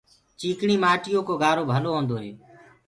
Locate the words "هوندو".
1.97-2.15